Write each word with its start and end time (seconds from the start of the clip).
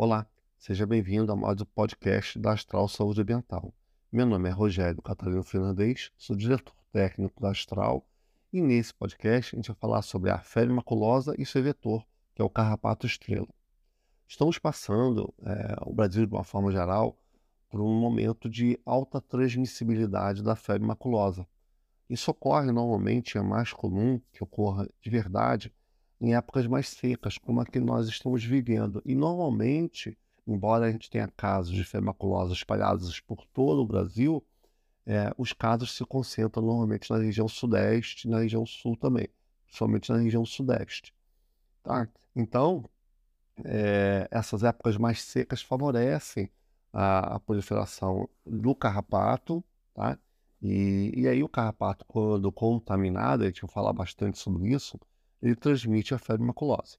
Olá, 0.00 0.28
seja 0.56 0.86
bem-vindo 0.86 1.32
a 1.32 1.34
mais 1.34 1.60
um 1.60 1.64
podcast 1.64 2.38
da 2.38 2.52
Astral 2.52 2.86
Saúde 2.86 3.20
Ambiental. 3.20 3.74
Meu 4.12 4.24
nome 4.24 4.48
é 4.48 4.52
Rogério 4.52 5.02
Catarino 5.02 5.42
Fernandes, 5.42 6.12
sou 6.16 6.36
diretor 6.36 6.72
técnico 6.92 7.42
da 7.42 7.50
Astral 7.50 8.06
e 8.52 8.60
nesse 8.60 8.94
podcast 8.94 9.56
a 9.56 9.58
gente 9.58 9.66
vai 9.66 9.76
falar 9.76 10.02
sobre 10.02 10.30
a 10.30 10.38
febre 10.38 10.72
maculosa 10.72 11.34
e 11.36 11.44
seu 11.44 11.64
vetor, 11.64 12.06
que 12.32 12.40
é 12.40 12.44
o 12.44 12.48
carrapato 12.48 13.08
estrela. 13.08 13.48
Estamos 14.28 14.56
passando, 14.56 15.34
é, 15.42 15.74
o 15.84 15.92
Brasil 15.92 16.24
de 16.26 16.32
uma 16.32 16.44
forma 16.44 16.70
geral, 16.70 17.18
por 17.68 17.80
um 17.80 17.92
momento 17.92 18.48
de 18.48 18.78
alta 18.86 19.20
transmissibilidade 19.20 20.44
da 20.44 20.54
febre 20.54 20.86
maculosa. 20.86 21.44
Isso 22.08 22.30
ocorre 22.30 22.70
normalmente, 22.70 23.36
é 23.36 23.42
mais 23.42 23.72
comum 23.72 24.20
que 24.30 24.44
ocorra 24.44 24.88
de 25.02 25.10
verdade 25.10 25.74
em 26.20 26.34
épocas 26.34 26.66
mais 26.66 26.88
secas, 26.88 27.38
como 27.38 27.60
a 27.60 27.66
que 27.66 27.78
nós 27.78 28.08
estamos 28.08 28.44
vivendo. 28.44 29.02
E 29.04 29.14
normalmente, 29.14 30.18
embora 30.46 30.86
a 30.86 30.90
gente 30.90 31.10
tenha 31.10 31.28
casos 31.28 31.74
de 31.74 31.84
febre 31.84 32.06
maculosa 32.06 32.52
espalhados 32.52 33.20
por 33.20 33.46
todo 33.46 33.82
o 33.82 33.86
Brasil, 33.86 34.44
é, 35.06 35.32
os 35.38 35.52
casos 35.52 35.96
se 35.96 36.04
concentram 36.04 36.62
normalmente 36.62 37.10
na 37.10 37.18
região 37.18 37.48
sudeste 37.48 38.26
e 38.26 38.30
na 38.30 38.40
região 38.40 38.66
sul 38.66 38.96
também, 38.96 39.28
principalmente 39.64 40.10
na 40.10 40.18
região 40.18 40.44
sudeste. 40.44 41.14
Tá? 41.82 42.08
Então, 42.36 42.84
é, 43.64 44.28
essas 44.30 44.62
épocas 44.62 44.96
mais 44.96 45.22
secas 45.22 45.62
favorecem 45.62 46.50
a, 46.92 47.36
a 47.36 47.40
proliferação 47.40 48.28
do 48.44 48.74
carrapato, 48.74 49.64
tá? 49.94 50.18
E, 50.60 51.12
e, 51.16 51.28
aí 51.28 51.42
o 51.42 51.48
carrapato, 51.48 52.04
quando 52.06 52.50
contaminado, 52.50 53.44
a 53.44 53.46
gente 53.46 53.62
vai 53.62 53.70
falar 53.70 53.92
bastante 53.92 54.38
sobre 54.38 54.68
isso, 54.74 54.98
ele 55.42 55.54
transmite 55.54 56.14
a 56.14 56.18
febre 56.18 56.46
maculosa, 56.46 56.98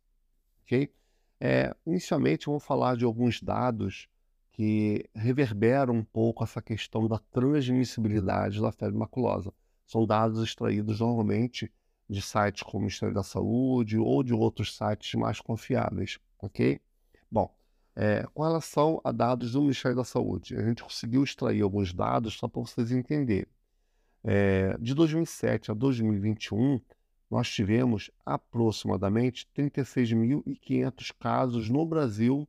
ok? 0.63 0.91
É, 1.39 1.75
inicialmente, 1.85 2.47
vamos 2.47 2.63
falar 2.63 2.97
de 2.97 3.05
alguns 3.05 3.41
dados 3.41 4.09
que 4.52 5.09
reverberam 5.16 5.94
um 5.94 6.03
pouco 6.03 6.44
essa 6.44 6.61
questão 6.61 7.08
da 7.08 7.17
transmissibilidade 7.17 8.61
da 8.61 8.72
febre 8.72 8.97
maculosa. 8.97 9.53
São 9.86 10.05
dados 10.05 10.44
extraídos 10.44 11.00
normalmente 11.00 11.72
de 12.09 12.22
sites 12.22 12.63
como 12.63 12.80
o 12.80 12.81
Ministério 12.81 13.16
da 13.16 13.23
Saúde 13.23 13.97
ou 13.97 14.22
de 14.22 14.33
outros 14.33 14.75
sites 14.75 15.13
mais 15.13 15.39
confiáveis, 15.39 16.19
ok? 16.39 16.81
Bom, 17.31 17.56
é, 17.95 18.25
com 18.33 18.44
relação 18.44 19.00
a 19.03 19.11
dados 19.11 19.53
do 19.53 19.61
Ministério 19.61 19.95
da 19.95 20.03
Saúde, 20.03 20.58
a 20.58 20.61
gente 20.61 20.83
conseguiu 20.83 21.23
extrair 21.23 21.61
alguns 21.61 21.94
dados 21.94 22.33
só 22.33 22.47
para 22.47 22.61
vocês 22.61 22.91
entenderem. 22.91 23.47
É, 24.23 24.78
de 24.80 24.94
2007 24.94 25.72
a 25.72 25.73
2021, 25.73 26.81
nós 27.30 27.49
tivemos 27.49 28.09
aproximadamente 28.25 29.45
36.500 29.55 31.13
casos 31.19 31.69
no 31.69 31.85
Brasil 31.85 32.47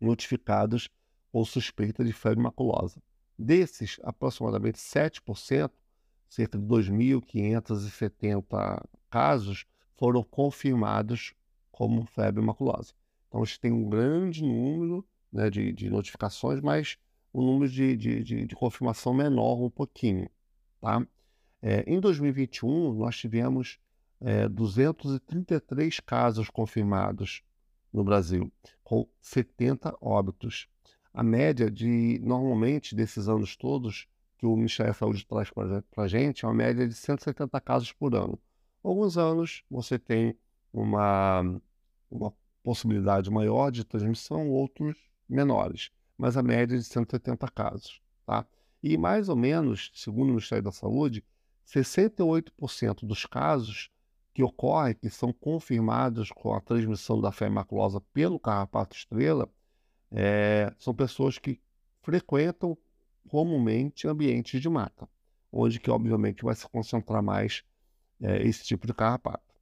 notificados 0.00 0.88
com 1.30 1.44
suspeita 1.44 2.02
de 2.04 2.12
febre 2.12 2.42
maculosa. 2.42 3.00
Desses, 3.38 4.00
aproximadamente 4.02 4.78
7%, 4.78 5.70
cerca 6.28 6.58
de 6.58 6.64
2.570 6.64 8.82
casos, 9.10 9.66
foram 9.96 10.22
confirmados 10.22 11.34
como 11.70 12.06
febre 12.06 12.42
maculosa. 12.42 12.94
Então, 13.28 13.42
a 13.42 13.44
gente 13.44 13.60
tem 13.60 13.72
um 13.72 13.88
grande 13.88 14.42
número 14.42 15.06
né, 15.32 15.48
de, 15.50 15.72
de, 15.72 15.90
notificações, 15.90 16.60
mas 16.60 16.98
um 17.32 17.42
número 17.42 17.70
de, 17.70 17.96
de, 17.96 18.44
de, 18.46 18.56
confirmação 18.56 19.14
menor 19.14 19.62
um 19.62 19.70
pouquinho. 19.70 20.28
Tá? 20.80 21.06
É, 21.62 21.84
em 21.86 22.00
2021, 22.00 22.94
nós 22.94 23.16
tivemos 23.16 23.78
é, 24.20 24.48
233 24.48 26.00
casos 26.00 26.50
confirmados 26.50 27.42
no 27.92 28.04
Brasil, 28.04 28.52
com 28.84 29.08
70 29.20 29.96
óbitos. 30.00 30.68
A 31.12 31.22
média 31.22 31.70
de, 31.70 32.20
normalmente, 32.22 32.94
desses 32.94 33.28
anos 33.28 33.56
todos, 33.56 34.06
que 34.38 34.46
o 34.46 34.56
Ministério 34.56 34.92
da 34.92 34.98
Saúde 34.98 35.26
traz 35.26 35.50
para 35.50 36.04
a 36.04 36.08
gente, 36.08 36.44
é 36.44 36.48
uma 36.48 36.54
média 36.54 36.86
de 36.86 36.94
170 36.94 37.60
casos 37.60 37.92
por 37.92 38.14
ano. 38.14 38.38
Alguns 38.82 39.18
anos 39.18 39.62
você 39.70 39.98
tem 39.98 40.36
uma, 40.72 41.42
uma 42.10 42.32
possibilidade 42.62 43.30
maior 43.30 43.70
de 43.70 43.84
transmissão, 43.84 44.48
outros 44.48 44.96
menores, 45.28 45.90
mas 46.16 46.36
a 46.36 46.42
média 46.42 46.74
é 46.74 46.78
de 46.78 46.84
180 46.84 47.48
casos. 47.48 48.00
Tá? 48.24 48.46
E 48.82 48.96
mais 48.96 49.28
ou 49.28 49.36
menos, 49.36 49.90
segundo 49.94 50.28
o 50.28 50.32
Ministério 50.32 50.64
da 50.64 50.72
Saúde, 50.72 51.24
68% 51.66 53.04
dos 53.04 53.26
casos 53.26 53.90
que 54.40 54.42
ocorrem, 54.42 54.94
que 54.94 55.10
são 55.10 55.34
confirmados 55.34 56.30
com 56.30 56.54
a 56.54 56.60
transmissão 56.60 57.20
da 57.20 57.30
febre 57.30 57.54
maculosa 57.56 58.00
pelo 58.12 58.40
carrapato 58.40 58.96
estrela, 58.96 59.46
é, 60.10 60.72
são 60.78 60.94
pessoas 60.94 61.38
que 61.38 61.60
frequentam 62.00 62.76
comumente 63.28 64.08
ambientes 64.08 64.60
de 64.60 64.68
mata, 64.68 65.06
onde 65.52 65.78
que 65.78 65.90
obviamente 65.90 66.42
vai 66.42 66.54
se 66.54 66.66
concentrar 66.70 67.22
mais 67.22 67.62
é, 68.18 68.42
esse 68.42 68.64
tipo 68.64 68.86
de 68.86 68.94
carrapato. 68.94 69.54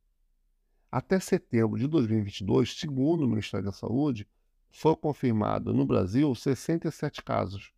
Até 0.92 1.18
setembro 1.18 1.76
de 1.76 1.88
2022, 1.88 2.78
segundo 2.78 3.24
o 3.24 3.28
Ministério 3.28 3.66
da 3.66 3.72
Saúde, 3.72 4.28
foi 4.70 4.94
confirmado 4.94 5.74
no 5.74 5.84
Brasil 5.84 6.32
67 6.36 7.22
casos, 7.24 7.72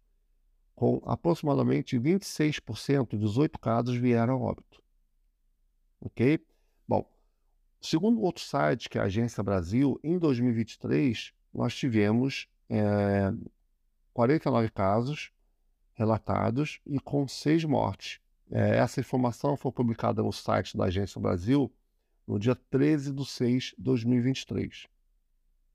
com 0.74 1.00
aproximadamente 1.06 1.98
26%, 1.98 3.16
18 3.16 3.58
casos 3.58 3.96
vieram 3.96 4.34
a 4.34 4.36
óbito. 4.36 4.82
Ok? 5.98 6.38
Segundo 7.80 8.20
outro 8.20 8.42
site, 8.42 8.90
que 8.90 8.98
é 8.98 9.00
a 9.00 9.04
Agência 9.04 9.42
Brasil, 9.42 9.98
em 10.04 10.18
2023 10.18 11.32
nós 11.52 11.74
tivemos 11.74 12.46
é, 12.68 13.32
49 14.12 14.70
casos 14.70 15.32
relatados 15.94 16.80
e 16.86 17.00
com 17.00 17.26
seis 17.26 17.64
mortes. 17.64 18.20
É, 18.50 18.76
essa 18.76 19.00
informação 19.00 19.56
foi 19.56 19.72
publicada 19.72 20.22
no 20.22 20.32
site 20.32 20.76
da 20.76 20.84
Agência 20.84 21.20
Brasil 21.20 21.72
no 22.26 22.38
dia 22.38 22.54
13 22.54 23.12
de 23.12 23.26
6 23.26 23.74
de 23.76 23.82
2023. 23.82 24.86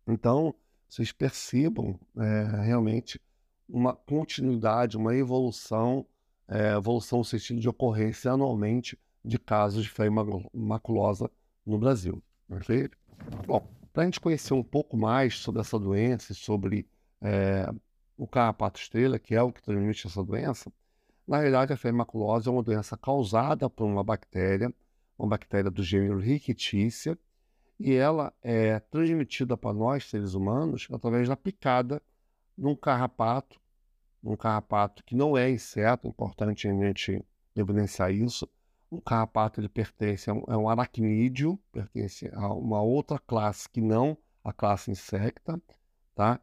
Então, 0.07 0.53
vocês 0.87 1.11
percebam 1.11 1.99
é, 2.17 2.61
realmente 2.63 3.19
uma 3.67 3.95
continuidade, 3.95 4.95
uma 4.95 5.16
evolução, 5.16 6.05
é, 6.47 6.75
evolução 6.75 7.19
no 7.19 7.25
sentido 7.25 7.59
de 7.59 7.67
ocorrência 7.67 8.31
anualmente 8.31 8.97
de 9.23 9.39
casos 9.39 9.83
de 9.83 9.89
febre 9.89 10.47
maculosa 10.53 11.31
no 11.66 11.78
Brasil. 11.78 12.22
Perfeito? 12.48 12.98
Bom, 13.46 13.68
para 13.92 14.03
a 14.03 14.06
gente 14.06 14.20
conhecer 14.20 14.53
um 14.53 14.64
pouco 14.64 14.96
mais 14.96 15.40
sobre 15.40 15.62
essa 15.62 15.80
doença 15.80 16.31
e 16.31 16.36
sobre 16.36 16.88
é, 17.22 17.72
o 18.18 18.28
carrapato 18.28 18.80
estrela, 18.80 19.18
que 19.18 19.34
é 19.34 19.42
o 19.42 19.52
que 19.52 19.62
transmite 19.62 20.08
essa 20.08 20.24
doença, 20.24 20.72
na 21.28 21.38
realidade 21.38 21.74
a 21.74 21.78
febre 21.78 21.98
maculosa 21.98 22.50
é 22.50 22.53
uma 22.53 22.62
doença 22.62 22.96
causada 22.96 23.70
por 23.70 23.86
uma 23.86 24.03
bactéria 24.03 24.72
uma 25.18 25.30
bactéria 25.30 25.72
do 25.72 25.84
gênero 25.84 26.20
Rickettsia, 26.20 27.18
e 27.80 27.94
ela 27.94 28.34
é 28.42 28.80
transmitida 28.80 29.58
para 29.58 29.74
nós, 29.74 30.06
seres 30.09 30.34
humanos, 30.34 30.88
através 30.92 31.28
da 31.28 31.36
picada 31.36 32.02
num 32.58 32.76
carrapato, 32.76 33.59
um 34.24 34.36
carrapato 34.36 35.03
que 35.03 35.16
não 35.16 35.38
é 35.38 35.50
inseto, 35.50 36.08
é 36.08 36.09
importante 36.09 36.68
a 36.68 36.72
gente 36.72 37.24
evidenciar 37.56 38.12
isso. 38.12 38.50
O 38.90 39.01
carrapato 39.01 39.59
ele 39.59 39.69
pertence 39.69 40.29
a 40.29 40.34
um, 40.34 40.44
é 40.47 40.56
um 40.57 40.69
aracnídeo, 40.69 41.59
pertence 41.72 42.29
a 42.34 42.53
uma 42.53 42.81
outra 42.81 43.19
classe 43.19 43.68
que 43.69 43.81
não 43.81 44.18
a 44.44 44.53
classe 44.53 44.91
insecta, 44.91 45.62
tá? 46.13 46.40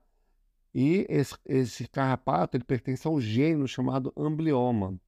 E 0.74 1.06
esse, 1.08 1.36
esse 1.44 1.86
carrapato 1.86 2.56
ele 2.56 2.64
pertence 2.64 3.06
a 3.06 3.10
um 3.10 3.20
gênero 3.20 3.68
chamado 3.68 4.12
amblioma, 4.16 4.98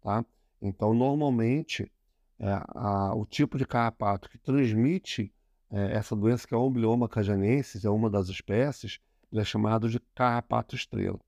tá? 0.00 0.24
Então, 0.62 0.94
normalmente, 0.94 1.90
é, 2.38 2.46
a, 2.68 3.14
o 3.14 3.24
tipo 3.24 3.58
de 3.58 3.66
carrapato 3.66 4.28
que 4.30 4.38
transmite 4.38 5.32
é, 5.70 5.92
essa 5.92 6.16
doença, 6.16 6.46
que 6.46 6.54
é 6.54 6.56
o 6.56 6.62
Omblioma 6.62 7.08
cajanensis, 7.08 7.84
é 7.84 7.90
uma 7.90 8.10
das 8.10 8.28
espécies, 8.28 8.98
ele 9.30 9.40
é 9.40 9.44
chamado 9.44 9.88
de 9.88 10.00
carrapato 10.14 10.74
estrela. 10.74 11.20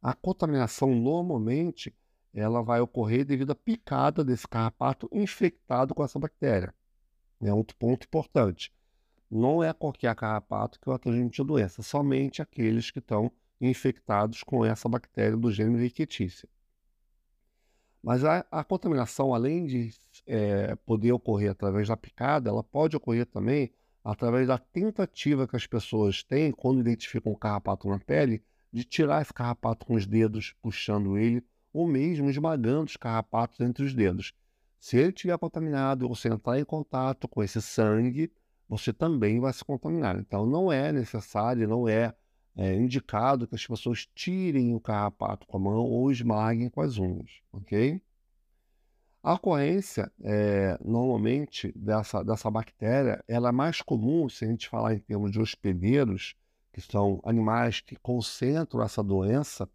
A 0.00 0.14
contaminação 0.14 0.94
normalmente 0.94 1.94
ela 2.34 2.62
vai 2.62 2.80
ocorrer 2.80 3.24
devido 3.24 3.50
à 3.52 3.54
picada 3.54 4.24
desse 4.24 4.48
carrapato 4.48 5.08
infectado 5.12 5.94
com 5.94 6.04
essa 6.04 6.18
bactéria. 6.18 6.74
É 7.40 7.52
outro 7.52 7.76
ponto 7.76 8.06
importante. 8.06 8.72
Não 9.30 9.62
é 9.62 9.72
qualquer 9.72 10.14
carrapato 10.14 10.78
que 10.80 10.88
vai 10.88 10.98
transmitir 10.98 11.42
a 11.42 11.46
doença, 11.46 11.82
somente 11.82 12.40
aqueles 12.40 12.90
que 12.90 12.98
estão 12.98 13.30
infectados 13.60 14.42
com 14.42 14.64
essa 14.64 14.88
bactéria 14.88 15.36
do 15.36 15.50
gênero 15.50 15.82
Rickettsia. 15.82 16.48
Mas 18.02 18.24
a, 18.24 18.44
a 18.50 18.64
contaminação, 18.64 19.32
além 19.32 19.64
de 19.64 19.90
é, 20.26 20.74
poder 20.84 21.12
ocorrer 21.12 21.52
através 21.52 21.88
da 21.88 21.96
picada, 21.96 22.50
ela 22.50 22.62
pode 22.62 22.96
ocorrer 22.96 23.26
também 23.26 23.72
através 24.02 24.48
da 24.48 24.58
tentativa 24.58 25.46
que 25.46 25.54
as 25.54 25.66
pessoas 25.66 26.24
têm 26.24 26.50
quando 26.50 26.80
identificam 26.80 27.32
um 27.32 27.36
carrapato 27.36 27.88
na 27.88 28.00
pele, 28.00 28.42
de 28.72 28.84
tirar 28.84 29.22
esse 29.22 29.32
carrapato 29.32 29.86
com 29.86 29.94
os 29.94 30.06
dedos, 30.06 30.54
puxando 30.60 31.16
ele, 31.16 31.44
ou 31.72 31.86
mesmo 31.86 32.28
esmagando 32.28 32.84
os 32.84 32.96
carrapatos 32.96 33.60
entre 33.60 33.84
os 33.84 33.94
dedos. 33.94 34.32
Se 34.78 34.96
ele 34.96 35.08
estiver 35.08 35.38
contaminado 35.38 36.08
ou 36.08 36.14
se 36.14 36.28
entrar 36.28 36.58
em 36.58 36.64
contato 36.64 37.28
com 37.28 37.42
esse 37.42 37.62
sangue, 37.62 38.32
você 38.68 38.92
também 38.92 39.38
vai 39.38 39.52
se 39.52 39.64
contaminar. 39.64 40.18
Então, 40.18 40.46
não 40.46 40.72
é 40.72 40.90
necessário, 40.92 41.68
não 41.68 41.88
é, 41.88 42.14
é 42.56 42.74
indicado 42.74 43.46
que 43.46 43.54
as 43.54 43.66
pessoas 43.66 44.08
tirem 44.14 44.74
o 44.74 44.80
carrapato 44.80 45.46
com 45.46 45.56
a 45.56 45.60
mão 45.60 45.84
ou 45.84 46.10
esmaguem 46.10 46.68
com 46.68 46.80
as 46.80 46.98
unhas, 46.98 47.30
ok? 47.52 48.00
A 49.22 49.34
ocorrência, 49.34 50.10
é, 50.20 50.76
normalmente, 50.84 51.72
dessa, 51.76 52.24
dessa 52.24 52.50
bactéria, 52.50 53.22
ela 53.28 53.50
é 53.50 53.52
mais 53.52 53.80
comum, 53.80 54.28
se 54.28 54.44
a 54.44 54.48
gente 54.48 54.68
falar 54.68 54.94
em 54.94 54.98
termos 54.98 55.30
de 55.30 55.38
hospedeiros, 55.38 56.34
que 56.72 56.80
são 56.80 57.20
animais 57.24 57.80
que 57.80 57.94
concentram 57.94 58.82
essa 58.82 59.02
doença. 59.02 59.68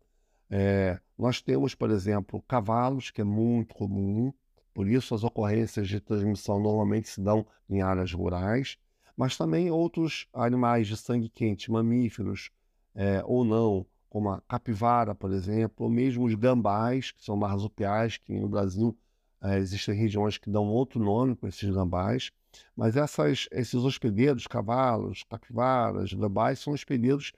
É, 0.49 0.99
nós 1.17 1.41
temos, 1.41 1.73
por 1.73 1.89
exemplo, 1.89 2.43
cavalos, 2.47 3.09
que 3.09 3.21
é 3.21 3.23
muito 3.23 3.73
comum, 3.73 4.31
por 4.73 4.87
isso 4.87 5.15
as 5.15 5.23
ocorrências 5.23 5.87
de 5.87 5.99
transmissão 5.99 6.59
normalmente 6.59 7.09
se 7.09 7.19
dão 7.19 7.45
em 7.67 7.81
áreas 7.81 8.13
rurais, 8.13 8.77
mas 9.15 9.35
também 9.35 9.71
outros 9.71 10.27
animais 10.31 10.87
de 10.87 10.95
sangue 10.95 11.27
quente, 11.27 11.71
mamíferos 11.71 12.51
é, 12.93 13.23
ou 13.25 13.43
não, 13.43 13.85
como 14.07 14.29
a 14.29 14.41
capivara, 14.41 15.15
por 15.15 15.31
exemplo, 15.31 15.85
ou 15.85 15.89
mesmo 15.89 16.25
os 16.25 16.35
gambás, 16.35 17.11
que 17.11 17.23
são 17.23 17.35
marsupiais, 17.35 18.17
que 18.17 18.39
no 18.39 18.47
Brasil 18.47 18.95
é, 19.41 19.57
existem 19.57 19.95
regiões 19.95 20.37
que 20.37 20.49
dão 20.49 20.65
outro 20.67 20.99
nome 20.99 21.35
para 21.35 21.49
esses 21.49 21.69
gambás, 21.69 22.31
mas 22.75 22.95
essas, 22.95 23.47
esses 23.51 23.75
hospedeiros, 23.75 24.45
cavalos, 24.45 25.23
capivaras, 25.23 26.13
gambás, 26.13 26.59
são 26.59 26.73
hospedeiros 26.73 27.31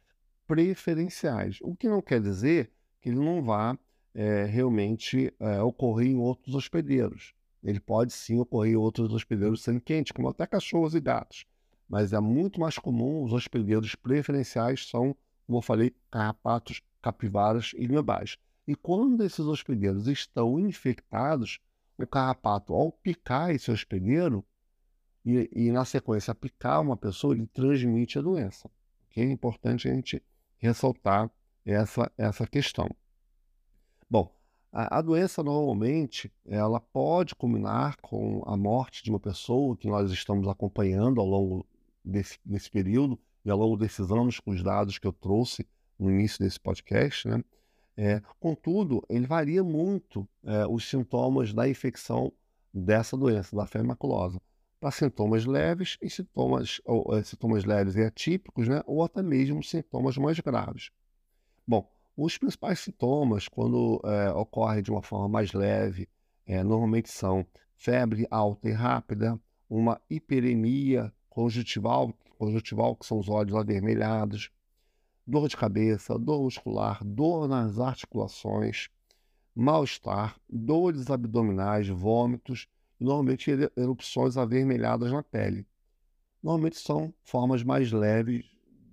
preferenciais, 0.45 1.59
o 1.61 1.75
que 1.75 1.87
não 1.87 2.01
quer 2.01 2.21
dizer 2.21 2.71
que 3.01 3.09
ele 3.09 3.19
não 3.19 3.41
vá 3.41 3.77
é, 4.13 4.45
realmente 4.45 5.33
é, 5.39 5.61
ocorrer 5.61 6.07
em 6.07 6.17
outros 6.17 6.55
hospedeiros. 6.55 7.33
Ele 7.63 7.79
pode 7.79 8.13
sim 8.13 8.39
ocorrer 8.39 8.73
em 8.73 8.77
outros 8.77 9.13
hospedeiros 9.13 9.63
sendo 9.63 9.81
quente, 9.81 10.13
como 10.13 10.29
até 10.29 10.45
cachorros 10.47 10.95
e 10.95 10.99
gatos, 10.99 11.45
mas 11.87 12.13
é 12.13 12.19
muito 12.19 12.59
mais 12.59 12.77
comum 12.77 13.23
os 13.23 13.33
hospedeiros 13.33 13.95
preferenciais 13.95 14.87
são, 14.87 15.15
como 15.45 15.57
eu 15.57 15.61
falei, 15.61 15.93
carrapatos, 16.09 16.81
capivaras 17.01 17.71
e 17.75 17.85
gambás. 17.87 18.37
E 18.67 18.75
quando 18.75 19.23
esses 19.23 19.45
hospedeiros 19.45 20.07
estão 20.07 20.59
infectados, 20.59 21.59
o 21.97 22.07
carrapato, 22.07 22.73
ao 22.73 22.91
picar 22.91 23.51
esse 23.51 23.71
hospedeiro, 23.71 24.45
e, 25.25 25.49
e 25.51 25.71
na 25.71 25.83
sequência 25.83 26.33
picar 26.33 26.81
uma 26.81 26.95
pessoa, 26.95 27.35
ele 27.35 27.47
transmite 27.47 28.17
a 28.17 28.21
doença. 28.21 28.69
Okay? 29.09 29.25
É 29.25 29.31
importante 29.31 29.89
a 29.89 29.93
gente 29.93 30.23
ressaltar 30.57 31.29
essa, 31.69 32.11
essa 32.17 32.47
questão. 32.47 32.89
Bom, 34.09 34.33
a, 34.71 34.99
a, 34.99 35.01
doença 35.01 35.43
normalmente 35.43 36.31
ela 36.45 36.79
pode 36.79 37.35
culminar 37.35 37.95
com 38.01 38.43
a 38.45 38.57
morte 38.57 39.03
de 39.03 39.09
uma 39.09 39.19
pessoa 39.19 39.77
que 39.77 39.87
nós 39.87 40.11
estamos 40.11 40.47
acompanhando 40.47 41.21
ao 41.21 41.27
longo 41.27 41.65
desse, 42.03 42.37
desse 42.43 42.69
período 42.69 43.19
e 43.45 43.51
ao 43.51 43.57
longo 43.57 43.77
desses 43.77 44.11
anos 44.11 44.39
com 44.39 44.51
os 44.51 44.63
dados 44.63 44.97
que 44.97 45.07
eu 45.07 45.13
trouxe 45.13 45.67
no 45.97 46.09
início 46.09 46.39
desse 46.39 46.59
podcast, 46.59 47.27
né? 47.27 47.43
É, 48.01 48.21
contudo, 48.39 49.03
ele 49.09 49.27
varia 49.27 49.61
muito 49.61 50.25
é, 50.45 50.65
os 50.65 50.89
sintomas 50.89 51.53
da 51.53 51.67
infecção 51.67 52.31
dessa 52.73 53.17
doença, 53.17 53.53
da 53.53 53.65
febre 53.65 53.89
maculosa, 53.89 54.39
para 54.79 54.89
sintomas 54.89 55.45
leves 55.45 55.97
e 56.01 56.09
sintomas, 56.09 56.79
ou, 56.85 57.13
é, 57.13 57.21
sintomas 57.23 57.65
leves 57.65 57.95
e 57.95 58.03
atípicos, 58.03 58.69
né, 58.69 58.81
ou 58.85 59.03
até 59.03 59.21
mesmo 59.21 59.61
sintomas 59.61 60.17
mais 60.17 60.39
graves. 60.39 60.91
Bom, 61.69 61.87
os 62.17 62.35
principais 62.35 62.79
sintomas, 62.79 63.47
quando 63.47 64.01
é, 64.03 64.31
ocorre 64.31 64.81
de 64.81 64.89
uma 64.89 65.03
forma 65.03 65.29
mais 65.29 65.53
leve, 65.53 66.09
é, 66.43 66.63
normalmente 66.63 67.11
são 67.11 67.45
febre 67.77 68.25
alta 68.31 68.67
e 68.67 68.71
rápida, 68.71 69.39
uma 69.69 70.01
hiperemia 70.09 71.13
conjuntival, 71.29 72.11
conjuntival, 72.39 72.95
que 72.95 73.05
são 73.05 73.19
os 73.19 73.29
olhos 73.29 73.53
avermelhados, 73.53 74.49
dor 75.27 75.47
de 75.47 75.55
cabeça, 75.55 76.17
dor 76.17 76.41
muscular, 76.41 77.03
dor 77.05 77.47
nas 77.47 77.77
articulações, 77.77 78.89
mal-estar, 79.53 80.39
dores 80.49 81.11
abdominais, 81.11 81.87
vômitos 81.87 82.67
normalmente 82.99 83.51
erupções 83.77 84.37
avermelhadas 84.37 85.11
na 85.11 85.21
pele. 85.21 85.67
Normalmente 86.41 86.79
são 86.79 87.13
formas 87.21 87.61
mais 87.61 87.91
leves 87.91 88.43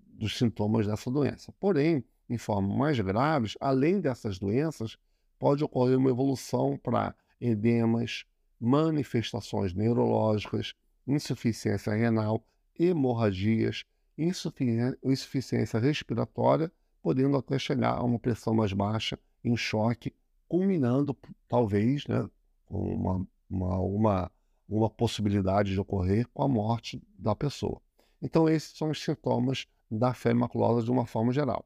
dos 0.09 0.37
sintomas 0.37 0.87
dessa 0.87 1.11
doença. 1.11 1.55
Porém, 1.59 2.05
em 2.29 2.39
formas 2.39 2.77
mais 2.77 3.01
graves, 3.01 3.57
além 3.61 4.01
dessas 4.01 4.39
doenças, 4.39 4.97
pode 5.39 5.63
ocorrer 5.63 5.99
uma 5.99 6.11
evolução 6.11 6.77
para 6.77 7.15
edemas, 7.41 8.25
manifestações 8.59 9.75
neurológicas, 9.75 10.75
insuficiência 11.07 11.93
renal, 11.93 12.45
hemorragias, 12.79 13.85
insuficiência 14.19 15.79
respiratória, 15.79 16.73
podendo 17.03 17.37
até 17.37 17.59
chegar 17.59 17.93
a 17.93 18.03
uma 18.03 18.19
pressão 18.19 18.55
mais 18.55 18.73
baixa, 18.73 19.19
em 19.45 19.57
choque, 19.57 20.13
culminando, 20.49 21.17
talvez, 21.47 22.07
né, 22.07 22.29
com 22.65 22.79
uma, 22.79 23.27
uma, 23.49 23.79
uma, 23.79 24.33
uma 24.69 24.91
possibilidade 24.91 25.73
de 25.73 25.81
ocorrer 25.81 26.27
com 26.33 26.43
a 26.43 26.49
morte 26.49 27.01
da 27.19 27.35
pessoa. 27.37 27.81
Então, 28.21 28.49
esses 28.49 28.77
são 28.77 28.91
os 28.91 29.03
sintomas 29.03 29.67
da 29.91 30.13
febre 30.13 30.41
maculosa 30.41 30.85
de 30.85 30.91
uma 30.91 31.07
forma 31.07 31.33
geral. 31.33 31.65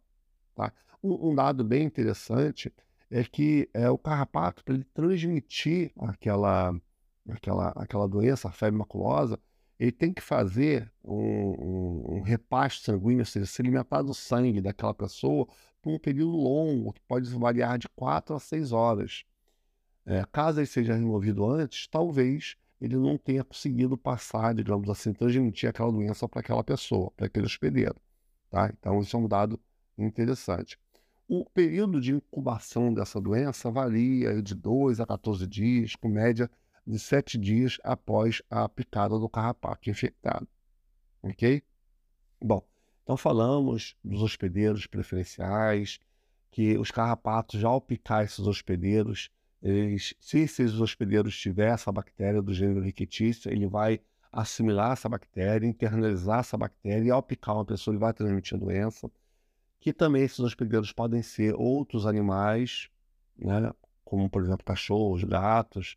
Tá? 0.60 0.72
Um, 1.02 1.30
um 1.30 1.34
dado 1.34 1.64
bem 1.64 1.84
interessante 1.84 2.70
é 3.10 3.24
que 3.24 3.68
é, 3.72 3.88
o 3.88 3.96
carrapato, 3.96 4.62
para 4.62 4.74
ele 4.74 4.84
transmitir 4.84 5.90
aquela, 5.98 6.78
aquela, 7.30 7.68
aquela 7.70 8.06
doença, 8.06 8.48
a 8.48 8.52
febre 8.52 8.78
maculosa, 8.78 9.38
ele 9.78 9.90
tem 9.90 10.12
que 10.12 10.20
fazer 10.20 10.92
um, 11.02 11.16
um, 11.16 12.16
um 12.16 12.20
repasto 12.20 12.84
sanguíneo, 12.84 13.20
ou 13.20 13.24
seja, 13.24 13.46
se 13.46 13.62
alimentar 13.62 14.02
do 14.02 14.12
sangue 14.12 14.60
daquela 14.60 14.92
pessoa 14.92 15.48
por 15.80 15.94
um 15.94 15.98
período 15.98 16.36
longo, 16.36 16.92
que 16.92 17.00
pode 17.08 17.26
variar 17.30 17.78
de 17.78 17.88
4 17.88 18.36
a 18.36 18.38
6 18.38 18.72
horas. 18.72 19.24
É, 20.04 20.22
caso 20.30 20.60
ele 20.60 20.66
seja 20.66 20.94
removido 20.94 21.46
antes, 21.46 21.86
talvez 21.88 22.56
ele 22.78 22.96
não 22.96 23.16
tenha 23.16 23.42
conseguido 23.42 23.96
passar, 23.96 24.54
digamos 24.54 24.88
assim, 24.90 25.14
transmitir 25.14 25.70
aquela 25.70 25.90
doença 25.90 26.28
para 26.28 26.40
aquela 26.40 26.62
pessoa, 26.62 27.10
para 27.16 27.26
aquele 27.26 27.46
hospedeiro. 27.46 27.96
Tá? 28.50 28.70
Então, 28.78 29.00
isso 29.00 29.16
é 29.16 29.20
um 29.20 29.28
dado 29.28 29.58
interessante. 30.04 30.78
O 31.28 31.44
período 31.44 32.00
de 32.00 32.12
incubação 32.12 32.92
dessa 32.92 33.20
doença 33.20 33.70
varia 33.70 34.42
de 34.42 34.54
2 34.54 35.00
a 35.00 35.06
14 35.06 35.46
dias, 35.46 35.94
com 35.94 36.08
média 36.08 36.50
de 36.86 36.98
sete 36.98 37.38
dias 37.38 37.78
após 37.84 38.42
a 38.50 38.68
picada 38.68 39.18
do 39.18 39.28
carrapato 39.28 39.88
infectado. 39.88 40.48
Ok? 41.22 41.62
Bom, 42.42 42.66
então 43.02 43.16
falamos 43.16 43.96
dos 44.02 44.22
hospedeiros 44.22 44.86
preferenciais, 44.86 45.98
que 46.50 46.76
os 46.78 46.90
carrapatos, 46.90 47.60
já 47.60 47.68
ao 47.68 47.80
picar 47.80 48.24
esses 48.24 48.40
hospedeiros, 48.40 49.30
eles, 49.62 50.14
se 50.18 50.38
esses 50.38 50.80
hospedeiros 50.80 51.38
tiver 51.38 51.72
essa 51.72 51.92
bactéria 51.92 52.42
do 52.42 52.52
gênero 52.52 52.80
Rickettsia, 52.80 53.52
ele 53.52 53.66
vai 53.66 54.00
assimilar 54.32 54.92
essa 54.92 55.08
bactéria, 55.08 55.66
internalizar 55.66 56.40
essa 56.40 56.56
bactéria, 56.56 57.08
e 57.08 57.10
ao 57.10 57.22
picar 57.22 57.54
uma 57.54 57.64
pessoa, 57.64 57.92
ele 57.92 58.00
vai 58.00 58.12
transmitir 58.12 58.56
a 58.56 58.60
doença. 58.60 59.10
Que 59.80 59.92
também 59.92 60.22
esses 60.22 60.40
hospedeiros 60.40 60.92
podem 60.92 61.22
ser 61.22 61.54
outros 61.54 62.06
animais, 62.06 62.88
né, 63.36 63.72
como 64.04 64.28
por 64.28 64.42
exemplo 64.42 64.64
cachorros, 64.64 65.24
gatos, 65.24 65.96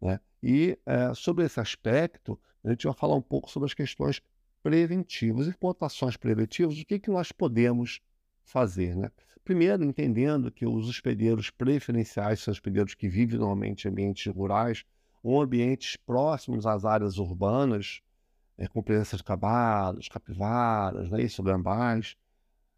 né? 0.00 0.20
E 0.42 0.78
é, 0.86 1.14
sobre 1.14 1.44
esse 1.44 1.60
aspecto, 1.60 2.38
a 2.64 2.70
gente 2.70 2.86
vai 2.86 2.94
falar 2.94 3.14
um 3.14 3.22
pouco 3.22 3.50
sobre 3.50 3.66
as 3.66 3.74
questões 3.74 4.20
preventivas. 4.62 5.46
E 5.46 5.52
quanto 5.52 5.84
ações 5.84 6.16
preventivas, 6.16 6.78
o 6.78 6.84
que, 6.84 6.98
que 6.98 7.10
nós 7.10 7.32
podemos 7.32 8.00
fazer? 8.42 8.96
Né? 8.96 9.10
Primeiro, 9.44 9.84
entendendo 9.84 10.50
que 10.50 10.66
os 10.66 10.88
hospedeiros 10.88 11.50
preferenciais 11.50 12.40
são 12.40 12.52
hospedeiros 12.52 12.94
que 12.94 13.08
vivem 13.08 13.38
normalmente 13.38 13.86
em 13.86 13.90
ambientes 13.90 14.32
rurais 14.32 14.84
ou 15.22 15.40
ambientes 15.40 15.96
próximos 15.96 16.66
às 16.66 16.84
áreas 16.84 17.18
urbanas, 17.18 18.00
é, 18.56 18.66
com 18.66 18.82
presença 18.82 19.16
de 19.16 19.24
cavalos, 19.24 20.08
capivaras, 20.08 21.10
né, 21.10 21.22
isso, 21.22 21.42
gambás. 21.42 22.16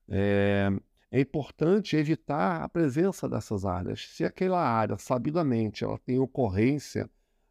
É, 0.09 0.71
é 1.11 1.21
importante 1.21 1.97
evitar 1.97 2.63
a 2.63 2.69
presença 2.69 3.29
dessas 3.29 3.65
áreas. 3.65 4.09
Se 4.09 4.25
aquela 4.25 4.61
área, 4.61 4.97
sabidamente, 4.99 5.85
ela 5.85 5.99
tem 5.99 6.19
ocorrência 6.19 7.09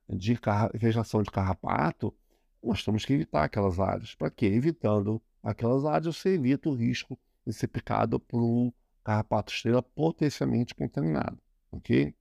de 0.10 0.38
vegetação 0.74 1.22
de 1.22 1.32
carrapato, 1.32 2.14
nós 2.64 2.84
temos 2.84 3.06
que 3.06 3.14
evitar 3.14 3.44
aquelas 3.44 3.80
áreas. 3.80 4.16
Para 4.16 4.30
quê? 4.30 4.48
Evitando 4.48 5.22
aquelas 5.44 5.86
áreas, 5.86 6.16
você 6.16 6.30
evita 6.30 6.70
o 6.70 6.76
risco 6.76 7.18
de 7.46 7.54
ser 7.54 7.68
picado 7.68 8.20
por 8.20 8.42
um 8.42 8.72
carrapato 9.04 9.52
estrela 9.52 9.82
potencialmente 9.82 10.76
contaminado. 10.76 11.38
Ok? 11.72 12.14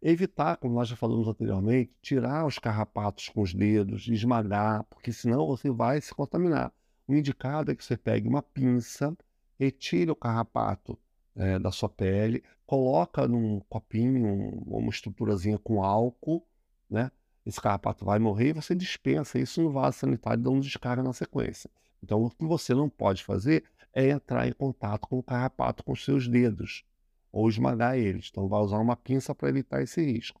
Evitar, 0.00 0.56
como 0.56 0.74
nós 0.74 0.88
já 0.88 0.96
falamos 0.96 1.26
anteriormente, 1.26 1.92
tirar 2.00 2.46
os 2.46 2.58
carrapatos 2.58 3.28
com 3.28 3.42
os 3.42 3.52
dedos, 3.52 4.06
esmagar, 4.06 4.84
porque 4.84 5.12
senão 5.12 5.46
você 5.46 5.70
vai 5.70 6.00
se 6.00 6.14
contaminar. 6.14 6.72
O 7.06 7.14
indicado 7.14 7.72
é 7.72 7.74
que 7.74 7.84
você 7.84 7.96
pegue 7.96 8.28
uma 8.28 8.42
pinça 8.42 9.16
retire 9.58 10.10
o 10.10 10.16
carrapato 10.16 10.98
é, 11.34 11.58
da 11.58 11.70
sua 11.70 11.88
pele, 11.88 12.42
coloca 12.66 13.26
num 13.26 13.60
copinho, 13.68 14.26
um, 14.26 14.62
uma 14.66 14.90
estruturazinha 14.90 15.58
com 15.58 15.82
álcool, 15.82 16.46
né? 16.88 17.10
esse 17.48 17.60
carrapato 17.60 18.04
vai 18.04 18.18
morrer 18.18 18.50
e 18.50 18.52
você 18.52 18.74
dispensa 18.74 19.38
isso 19.38 19.62
no 19.62 19.70
vaso 19.70 19.98
sanitário 19.98 20.42
dando 20.42 20.60
descarga 20.60 21.02
na 21.02 21.12
sequência. 21.12 21.70
Então, 22.02 22.22
o 22.22 22.30
que 22.30 22.44
você 22.44 22.74
não 22.74 22.88
pode 22.88 23.24
fazer 23.24 23.64
é 23.92 24.10
entrar 24.10 24.46
em 24.46 24.52
contato 24.52 25.08
com 25.08 25.18
o 25.18 25.22
carrapato 25.22 25.82
com 25.82 25.96
seus 25.96 26.28
dedos 26.28 26.84
ou 27.32 27.48
esmagar 27.48 27.96
eles. 27.96 28.28
Então, 28.30 28.48
vai 28.48 28.60
usar 28.60 28.78
uma 28.78 28.96
pinça 28.96 29.34
para 29.34 29.48
evitar 29.48 29.82
esse 29.82 30.04
risco. 30.04 30.40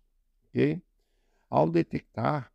ok? 0.50 0.82
Ao 1.48 1.68
detectar 1.68 2.52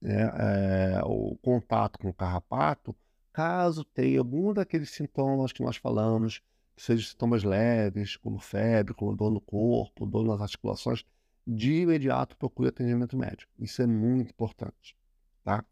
né, 0.00 0.30
é, 0.38 1.00
o 1.04 1.36
contato 1.42 1.98
com 1.98 2.08
o 2.08 2.14
carrapato, 2.14 2.96
caso 3.34 3.84
tenha 3.84 4.20
algum 4.20 4.54
daqueles 4.54 4.90
sintomas 4.90 5.52
que 5.52 5.62
nós 5.62 5.76
falamos, 5.76 6.40
que 6.76 6.82
sejam 6.82 7.04
sintomas 7.04 7.42
leves, 7.42 8.16
como 8.16 8.38
febre, 8.38 8.94
como 8.94 9.14
dor 9.14 9.32
no 9.32 9.40
corpo, 9.40 10.06
dor 10.06 10.24
nas 10.24 10.40
articulações, 10.40 11.04
de 11.44 11.82
imediato 11.82 12.36
procure 12.36 12.68
atendimento 12.68 13.16
médico. 13.16 13.52
Isso 13.58 13.82
é 13.82 13.86
muito 13.86 14.30
importante. 14.30 14.96
Tá? 15.42 15.64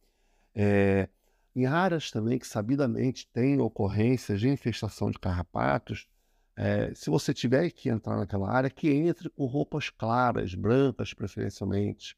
É, 0.55 1.09
em 1.55 1.65
áreas 1.65 2.11
também 2.11 2.39
que 2.39 2.47
sabidamente 2.47 3.29
têm 3.33 3.61
ocorrências 3.61 4.41
de 4.41 4.49
infestação 4.49 5.11
de 5.11 5.19
carrapatos, 5.19 6.09
é, 6.57 6.93
se 6.95 7.09
você 7.09 7.33
tiver 7.33 7.71
que 7.71 7.89
entrar 7.89 8.17
naquela 8.17 8.51
área, 8.51 8.69
que 8.69 8.91
entre 8.91 9.31
com 9.31 9.47
roupas 9.47 9.89
claras, 9.89 10.55
brancas 10.55 11.15
preferencialmente, 11.15 12.17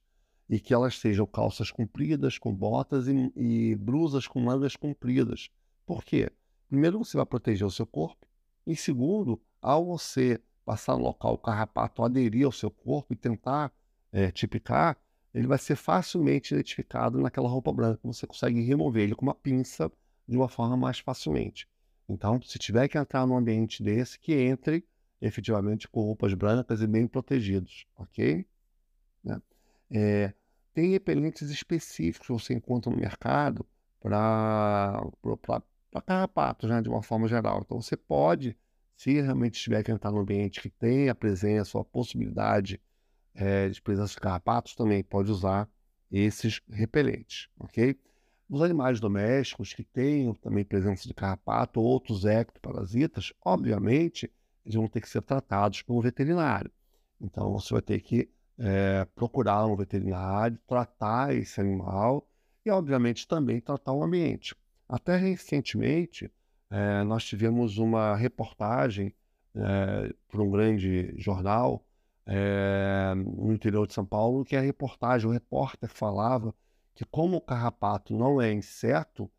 e 0.49 0.61
que 0.61 0.75
elas 0.75 0.99
sejam 0.99 1.27
calças 1.27 1.71
compridas 1.71 2.39
com 2.39 2.55
botas 2.55 3.09
e, 3.09 3.33
e 3.37 3.75
blusas 3.77 4.27
com 4.27 4.41
mangas 4.41 4.77
compridas. 4.77 5.51
Por 5.87 6.05
quê? 6.05 6.31
Primeiro, 6.69 6.99
você 6.99 7.17
vai 7.17 7.27
proteger 7.27 7.67
o 7.67 7.71
seu 7.71 7.87
corpo, 7.87 8.27
e 8.67 8.75
segundo, 8.75 9.41
ao 9.61 9.85
você 9.85 10.41
passar 10.65 10.97
no 10.97 11.05
local 11.05 11.35
o 11.35 11.39
carrapato 11.39 12.03
aderir 12.03 12.47
ao 12.47 12.53
seu 12.53 12.71
corpo 12.71 13.13
e 13.13 13.17
tentar 13.17 13.73
é, 14.11 14.31
tipicar, 14.31 14.97
ele 15.35 15.47
vai 15.47 15.59
ser 15.59 15.77
facilmente 15.77 16.55
identificado 16.55 17.21
naquela 17.21 17.49
roupa 17.49 17.73
branca. 17.73 18.01
Você 18.05 18.27
consegue 18.27 18.61
remover 18.63 19.03
ele 19.03 19.15
com 19.15 19.27
uma 19.27 19.35
pinça 19.35 19.91
de 20.27 20.37
uma 20.37 20.49
forma 20.49 20.77
mais 20.77 21.01
facilmente. 21.01 21.69
Então, 22.09 22.41
se 22.43 22.59
tiver 22.59 22.89
que 22.89 22.97
entrar 22.97 23.27
num 23.27 23.37
ambiente 23.37 23.83
desse, 23.83 24.19
que 24.19 24.33
entre 24.33 24.85
efetivamente 25.21 25.89
com 25.89 26.03
roupas 26.03 26.35
brancas 26.35 26.81
e 26.81 26.87
bem 26.87 27.07
protegidos, 27.07 27.87
ok? 27.97 28.47
Né? 29.23 29.41
É, 29.97 30.35
tem 30.73 30.91
repelentes 30.91 31.49
específicos 31.51 32.27
que 32.27 32.33
você 32.33 32.53
encontra 32.53 32.91
no 32.91 32.99
mercado 32.99 33.65
para 34.01 35.01
carrapatos, 36.05 36.69
né, 36.69 36.83
de 36.83 36.89
uma 36.89 37.01
forma 37.01 37.29
geral. 37.29 37.63
Então, 37.65 37.81
você 37.81 37.97
pode, 37.97 38.57
se 38.97 39.21
realmente 39.21 39.63
tiver 39.63 39.85
que 39.85 39.93
num 39.93 40.19
ambiente 40.19 40.61
que 40.61 40.69
tem 40.69 41.09
a 41.09 41.15
presença 41.15 41.79
ou 41.79 41.83
a 41.83 41.85
possibilidade 41.85 42.81
é, 43.35 43.69
de 43.69 43.81
presença 43.81 44.15
de 44.15 44.21
carrapatos, 44.21 44.75
também 44.75 45.03
pode 45.05 45.31
usar 45.31 45.69
esses 46.11 46.61
repelentes, 46.69 47.49
ok? 47.59 47.97
Os 48.49 48.63
animais 48.63 48.99
domésticos 48.99 49.73
que 49.73 49.85
tenham 49.85 50.35
também 50.35 50.65
presença 50.65 51.07
de 51.07 51.15
carrapato 51.15 51.81
ou 51.81 51.87
outros 51.87 52.25
ectoparasitas, 52.25 53.33
obviamente, 53.45 54.31
eles 54.65 54.75
vão 54.75 54.89
ter 54.89 55.01
que 55.01 55.09
ser 55.09 55.23
tratados 55.23 55.83
por 55.83 55.97
um 55.97 56.01
veterinário. 56.01 56.71
Então, 57.21 57.53
você 57.53 57.73
vai 57.73 57.83
ter 57.83 58.01
que 58.01 58.29
é, 58.59 59.05
procurar 59.15 59.67
um 59.67 59.77
veterinário, 59.77 60.59
tratar 60.67 61.35
esse 61.35 61.61
animal 61.61 62.27
e, 62.65 62.71
obviamente, 62.71 63.27
também 63.27 63.61
tratar 63.61 63.93
o 63.93 64.03
ambiente. 64.03 64.55
Até 64.89 65.17
recentemente, 65.17 66.31
é, 66.71 67.03
nós 67.05 67.25
tivemos 67.25 67.79
uma 67.79 68.15
reportagem 68.17 69.15
é, 69.55 70.15
para 70.29 70.43
um 70.43 70.51
grande 70.51 71.15
jornal 71.19 71.85
no 73.15 73.53
interior 73.53 73.87
de 73.87 73.93
São 73.93 74.07
Paulo, 74.07 74.47
que 74.47 74.57
a 74.57 74.61
reportagem, 74.61 75.29
o 75.29 75.33
repórter 75.33 75.91
falava 75.91 76.55
que 76.95 77.05
como 77.05 77.37
o 77.37 77.41
carrapato 77.41 78.17
não 78.17 78.41
é 78.41 78.51
inseto, 78.51 79.31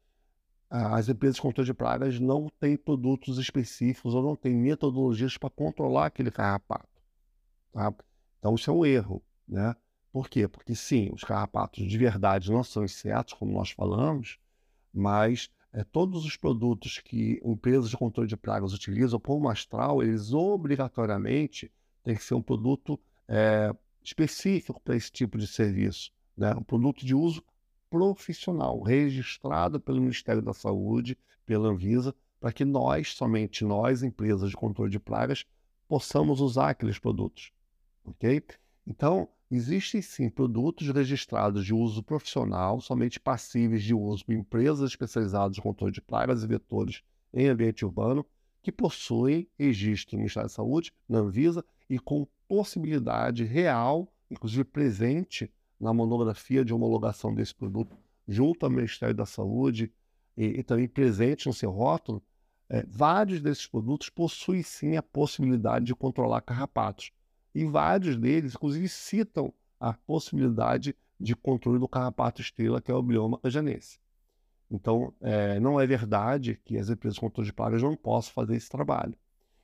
as 0.69 1.07
empresas 1.07 1.35
de 1.35 1.41
controle 1.41 1.65
de 1.65 1.73
pragas 1.73 2.19
não 2.19 2.49
têm 2.59 2.75
produtos 2.75 3.37
específicos 3.37 4.13
ou 4.13 4.21
não 4.21 4.35
têm 4.35 4.53
metodologias 4.53 5.37
para 5.37 5.49
controlar 5.49 6.07
aquele 6.07 6.29
carrapato. 6.29 7.01
Tá? 7.71 7.93
Então 8.39 8.55
isso 8.55 8.69
é 8.69 8.73
um 8.73 8.85
erro. 8.85 9.23
Né? 9.47 9.75
Por 10.11 10.29
quê? 10.29 10.47
Porque 10.47 10.75
sim, 10.75 11.09
os 11.13 11.23
carrapatos 11.23 11.85
de 11.85 11.97
verdade 11.97 12.51
não 12.51 12.63
são 12.63 12.83
insetos, 12.83 13.33
como 13.33 13.51
nós 13.51 13.71
falamos, 13.71 14.39
mas 14.93 15.49
é, 15.73 15.83
todos 15.83 16.25
os 16.25 16.37
produtos 16.37 16.99
que 16.99 17.41
empresas 17.43 17.89
de 17.89 17.97
controle 17.97 18.29
de 18.29 18.37
pragas 18.37 18.73
utilizam 18.73 19.19
por 19.19 19.39
mastral, 19.41 20.01
eles 20.01 20.31
obrigatoriamente 20.31 21.69
tem 22.01 22.15
que 22.15 22.23
ser 22.23 22.33
um 22.33 22.41
produto 22.41 22.97
é, 23.27 23.75
específico 24.01 24.79
para 24.79 24.95
esse 24.95 25.11
tipo 25.11 25.37
de 25.37 25.47
serviço, 25.47 26.13
né? 26.37 26.53
um 26.55 26.63
produto 26.63 27.05
de 27.05 27.13
uso 27.13 27.43
profissional, 27.89 28.81
registrado 28.81 29.79
pelo 29.79 29.99
Ministério 29.99 30.41
da 30.41 30.53
Saúde, 30.53 31.17
pela 31.45 31.69
Anvisa, 31.69 32.15
para 32.39 32.53
que 32.53 32.63
nós, 32.63 33.13
somente 33.13 33.65
nós, 33.65 34.03
empresas 34.03 34.49
de 34.49 34.55
controle 34.55 34.91
de 34.91 34.99
pragas, 34.99 35.45
possamos 35.87 36.39
usar 36.39 36.69
aqueles 36.69 36.99
produtos. 36.99 37.51
Ok? 38.05 38.43
Então, 38.87 39.27
existem 39.49 40.01
sim 40.01 40.29
produtos 40.29 40.87
registrados 40.89 41.65
de 41.65 41.73
uso 41.73 42.03
profissional, 42.03 42.79
somente 42.79 43.19
passíveis 43.19 43.83
de 43.83 43.93
uso 43.93 44.25
por 44.25 44.33
empresas 44.33 44.91
especializadas 44.91 45.57
em 45.57 45.61
controle 45.61 45.93
de 45.93 46.01
pragas 46.01 46.43
e 46.43 46.47
vetores 46.47 47.01
em 47.33 47.47
ambiente 47.47 47.83
urbano, 47.83 48.25
que 48.61 48.71
possuem 48.71 49.47
registro 49.57 50.15
no 50.15 50.19
Ministério 50.19 50.49
da 50.49 50.53
Saúde, 50.53 50.93
na 51.07 51.19
Anvisa, 51.19 51.63
e 51.89 51.99
com 51.99 52.27
possibilidade 52.47 53.43
real, 53.43 54.11
inclusive 54.29 54.63
presente 54.63 55.51
na 55.79 55.93
monografia 55.93 56.63
de 56.63 56.73
homologação 56.73 57.33
desse 57.33 57.53
produto, 57.53 57.95
junto 58.27 58.65
ao 58.65 58.71
Ministério 58.71 59.13
da 59.13 59.25
Saúde 59.25 59.91
e, 60.35 60.45
e 60.45 60.63
também 60.63 60.87
presente 60.87 61.47
no 61.47 61.53
seu 61.53 61.69
rótulo, 61.69 62.23
é, 62.67 62.83
vários 62.87 63.41
desses 63.41 63.67
produtos 63.67 64.09
possuem 64.09 64.63
sim 64.63 64.95
a 64.95 65.03
possibilidade 65.03 65.85
de 65.85 65.95
controlar 65.95 66.41
carrapatos. 66.41 67.11
E 67.55 67.63
vários 67.63 68.17
deles, 68.17 68.53
inclusive, 68.53 68.89
citam 68.89 69.53
a 69.79 69.93
possibilidade 69.93 70.93
de 71.17 71.33
controle 71.33 71.79
do 71.79 71.87
carrapato 71.87 72.41
estrela, 72.41 72.81
que 72.81 72.91
é 72.91 72.93
o 72.93 73.01
bioma 73.01 73.39
cajanense. 73.39 73.97
Então, 74.69 75.13
é, 75.21 75.57
não 75.59 75.79
é 75.79 75.87
verdade 75.87 76.59
que 76.65 76.77
as 76.77 76.89
empresas 76.89 77.15
de 77.15 77.21
controle 77.21 77.47
de 77.47 77.53
pragas 77.53 77.81
não 77.81 77.95
possam 77.95 78.33
fazer 78.33 78.57
esse 78.57 78.67
trabalho. 78.67 79.15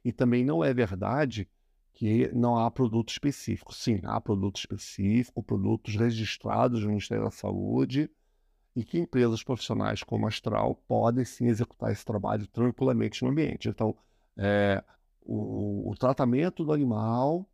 E 0.06 0.14
também 0.14 0.46
não 0.46 0.64
é 0.64 0.74
verdade 0.74 1.50
que 1.94 2.32
não 2.34 2.58
há 2.58 2.72
produto 2.72 3.10
específico. 3.10 3.74
Sim, 3.74 4.00
há 4.04 4.22
produto 4.22 4.58
específico, 4.58 5.44
produtos 5.44 5.96
registrados 5.96 6.84
no 6.84 6.90
Ministério 6.90 7.26
da 7.26 7.32
Saúde 7.32 8.10
e 8.74 8.86
que 8.86 8.98
empresas 8.98 9.44
profissionais 9.44 10.02
como 10.02 10.26
a 10.26 10.30
Astral 10.30 10.76
podem 10.88 11.26
sim 11.26 11.48
executar 11.48 11.92
esse 11.92 12.06
trabalho 12.06 12.48
tranquilamente 12.48 13.22
no 13.22 13.30
ambiente. 13.30 13.68
Então, 13.68 13.98
é, 14.38 14.82
o, 15.22 15.92
o, 15.92 15.96
tratamento 15.96 16.64
do 16.64 16.72
animal 16.72 17.46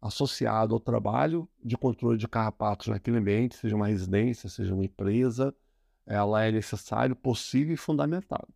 associado 0.00 0.74
ao 0.74 0.80
trabalho 0.80 1.48
de 1.62 1.76
controle 1.76 2.18
de 2.18 2.28
carrapatos 2.28 2.88
naquele 2.88 3.18
ambiente, 3.18 3.56
seja 3.56 3.74
uma 3.74 3.88
residência, 3.88 4.48
seja 4.48 4.74
uma 4.74 4.84
empresa, 4.84 5.54
ela 6.06 6.44
é 6.44 6.52
necessário, 6.52 7.16
possível 7.16 7.74
e 7.74 7.76
fundamental. 7.76 8.46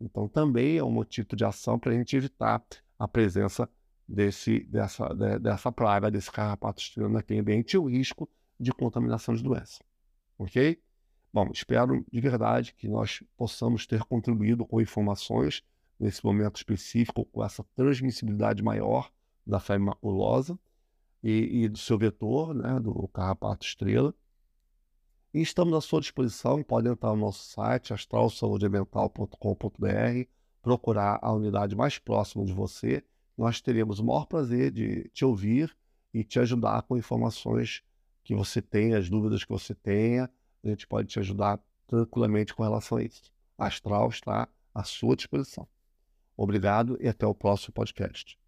Então, 0.00 0.28
também 0.28 0.78
é 0.78 0.84
um 0.84 0.90
motivo 0.90 1.34
de 1.34 1.44
ação 1.44 1.78
para 1.78 1.92
a 1.92 1.94
gente 1.94 2.16
evitar 2.16 2.62
a 2.98 3.08
presença 3.08 3.68
desse, 4.06 4.60
dessa, 4.64 5.08
de, 5.08 5.38
dessa 5.38 5.72
praga, 5.72 6.10
desse 6.10 6.30
carrapato 6.30 6.80
estrela 6.80 7.08
naquele 7.08 7.40
ambiente 7.40 7.74
e 7.74 7.78
o 7.78 7.88
risco 7.88 8.28
de 8.58 8.72
contaminação 8.72 9.34
de 9.34 9.42
doença. 9.42 9.82
Ok? 10.38 10.80
Bom, 11.32 11.50
espero 11.52 12.04
de 12.10 12.20
verdade 12.20 12.74
que 12.74 12.88
nós 12.88 13.22
possamos 13.36 13.86
ter 13.86 14.02
contribuído 14.04 14.66
com 14.66 14.80
informações 14.80 15.62
nesse 15.98 16.24
momento 16.24 16.56
específico, 16.56 17.24
com 17.26 17.44
essa 17.44 17.64
transmissibilidade 17.76 18.62
maior 18.62 19.10
da 19.46 19.60
febre 19.60 19.86
maculosa 19.86 20.58
e, 21.22 21.64
e 21.64 21.68
do 21.68 21.78
seu 21.78 21.98
vetor, 21.98 22.54
né, 22.54 22.80
do 22.80 23.06
carrapato 23.08 23.66
estrela. 23.66 24.14
E 25.32 25.40
estamos 25.40 25.74
à 25.74 25.80
sua 25.80 26.00
disposição, 26.00 26.60
podem 26.62 26.92
entrar 26.92 27.10
no 27.10 27.16
nosso 27.16 27.44
site 27.44 27.92
astralsaudeambiental.com.br, 27.92 30.28
procurar 30.60 31.20
a 31.22 31.32
unidade 31.32 31.76
mais 31.76 31.98
próxima 31.98 32.44
de 32.44 32.52
você. 32.52 33.04
Nós 33.38 33.60
teremos 33.60 34.00
o 34.00 34.04
maior 34.04 34.26
prazer 34.26 34.72
de 34.72 35.08
te 35.10 35.24
ouvir 35.24 35.74
e 36.12 36.24
te 36.24 36.40
ajudar 36.40 36.82
com 36.82 36.96
informações 36.96 37.82
que 38.24 38.34
você 38.34 38.60
tenha, 38.60 38.98
as 38.98 39.08
dúvidas 39.08 39.44
que 39.44 39.52
você 39.52 39.74
tenha. 39.74 40.28
A 40.64 40.68
gente 40.68 40.86
pode 40.86 41.08
te 41.08 41.18
ajudar 41.20 41.60
tranquilamente 41.86 42.54
com 42.54 42.62
relação 42.62 42.98
a 42.98 43.02
isso. 43.02 43.32
Astral 43.56 44.08
está 44.08 44.48
à 44.74 44.82
sua 44.82 45.16
disposição. 45.16 45.66
Obrigado 46.36 46.98
e 47.00 47.08
até 47.08 47.26
o 47.26 47.34
próximo 47.34 47.74
podcast. 47.74 48.38